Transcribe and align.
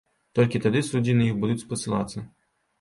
Толькі 0.39 0.61
тады 0.65 0.81
суддзі 0.89 1.15
на 1.21 1.29
іх 1.29 1.39
будуць 1.45 1.61
спасылацца. 1.67 2.29